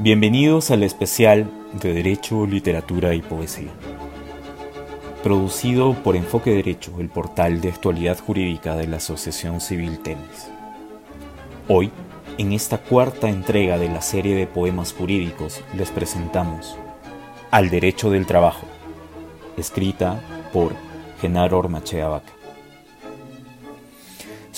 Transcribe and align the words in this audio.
Bienvenidos 0.00 0.70
al 0.70 0.84
especial 0.84 1.50
de 1.72 1.92
Derecho, 1.92 2.46
Literatura 2.46 3.14
y 3.14 3.20
Poesía. 3.20 3.72
Producido 5.24 5.94
por 5.94 6.14
Enfoque 6.14 6.52
Derecho, 6.52 6.92
el 7.00 7.08
portal 7.08 7.60
de 7.60 7.70
actualidad 7.70 8.16
jurídica 8.16 8.76
de 8.76 8.86
la 8.86 8.98
Asociación 8.98 9.60
Civil 9.60 9.98
Tenis. 9.98 10.50
Hoy, 11.66 11.90
en 12.38 12.52
esta 12.52 12.78
cuarta 12.78 13.28
entrega 13.28 13.76
de 13.76 13.88
la 13.88 14.00
serie 14.00 14.36
de 14.36 14.46
poemas 14.46 14.92
jurídicos, 14.92 15.62
les 15.76 15.90
presentamos 15.90 16.76
Al 17.50 17.68
Derecho 17.68 18.08
del 18.08 18.24
Trabajo, 18.24 18.66
escrita 19.56 20.20
por 20.52 20.74
Genaro 21.20 21.58
Ormachea 21.58 22.06
Vaca. 22.06 22.37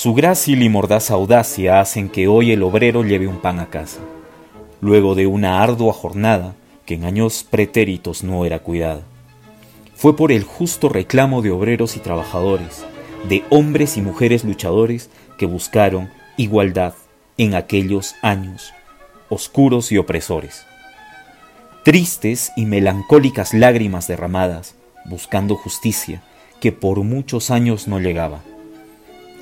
Su 0.00 0.14
grácil 0.14 0.62
y 0.62 0.70
mordaz 0.70 1.10
audacia 1.10 1.78
hacen 1.78 2.08
que 2.08 2.26
hoy 2.26 2.52
el 2.52 2.62
obrero 2.62 3.04
lleve 3.04 3.26
un 3.26 3.36
pan 3.36 3.60
a 3.60 3.66
casa 3.66 3.98
luego 4.80 5.14
de 5.14 5.26
una 5.26 5.62
ardua 5.62 5.92
jornada 5.92 6.54
que 6.86 6.94
en 6.94 7.04
años 7.04 7.44
pretéritos 7.44 8.24
no 8.24 8.46
era 8.46 8.60
cuidada. 8.60 9.02
Fue 9.94 10.16
por 10.16 10.32
el 10.32 10.42
justo 10.44 10.88
reclamo 10.88 11.42
de 11.42 11.50
obreros 11.50 11.98
y 11.98 12.00
trabajadores, 12.00 12.82
de 13.28 13.44
hombres 13.50 13.98
y 13.98 14.00
mujeres 14.00 14.42
luchadores 14.42 15.10
que 15.36 15.44
buscaron 15.44 16.08
igualdad 16.38 16.94
en 17.36 17.54
aquellos 17.54 18.14
años 18.22 18.72
oscuros 19.28 19.92
y 19.92 19.98
opresores. 19.98 20.64
Tristes 21.84 22.52
y 22.56 22.64
melancólicas 22.64 23.52
lágrimas 23.52 24.08
derramadas, 24.08 24.76
buscando 25.04 25.56
justicia 25.56 26.22
que 26.58 26.72
por 26.72 27.02
muchos 27.02 27.50
años 27.50 27.86
no 27.86 28.00
llegaba. 28.00 28.40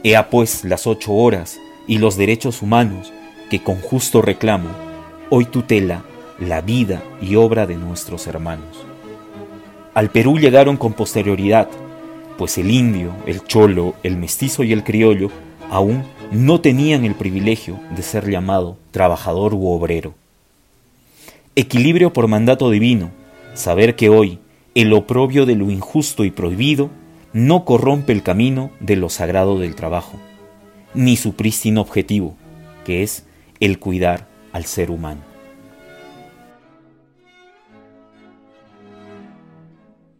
Ea 0.04 0.30
pues 0.30 0.64
las 0.64 0.86
ocho 0.86 1.12
horas 1.12 1.58
y 1.88 1.98
los 1.98 2.16
derechos 2.16 2.62
humanos 2.62 3.12
que 3.50 3.62
con 3.62 3.80
justo 3.80 4.22
reclamo 4.22 4.68
hoy 5.30 5.44
tutela 5.44 6.04
la 6.38 6.60
vida 6.60 7.02
y 7.20 7.34
obra 7.34 7.66
de 7.66 7.74
nuestros 7.76 8.26
hermanos. 8.28 8.84
Al 9.94 10.10
Perú 10.10 10.38
llegaron 10.38 10.76
con 10.76 10.92
posterioridad, 10.92 11.68
pues 12.36 12.58
el 12.58 12.70
indio, 12.70 13.12
el 13.26 13.42
cholo, 13.42 13.94
el 14.04 14.16
mestizo 14.16 14.62
y 14.62 14.72
el 14.72 14.84
criollo 14.84 15.30
aún 15.68 16.04
no 16.30 16.60
tenían 16.60 17.04
el 17.04 17.16
privilegio 17.16 17.80
de 17.96 18.02
ser 18.02 18.30
llamado 18.30 18.76
trabajador 18.92 19.54
u 19.54 19.66
obrero. 19.68 20.14
Equilibrio 21.56 22.12
por 22.12 22.28
mandato 22.28 22.70
divino, 22.70 23.10
saber 23.54 23.96
que 23.96 24.08
hoy 24.08 24.38
el 24.76 24.92
oprobio 24.92 25.44
de 25.44 25.56
lo 25.56 25.72
injusto 25.72 26.24
y 26.24 26.30
prohibido 26.30 26.90
no 27.32 27.64
corrompe 27.64 28.12
el 28.12 28.22
camino 28.22 28.70
de 28.80 28.96
lo 28.96 29.08
sagrado 29.08 29.58
del 29.58 29.74
trabajo, 29.74 30.18
ni 30.94 31.16
su 31.16 31.34
prístino 31.34 31.80
objetivo, 31.80 32.36
que 32.84 33.02
es 33.02 33.26
el 33.60 33.78
cuidar 33.78 34.26
al 34.52 34.64
ser 34.64 34.90
humano. 34.90 35.20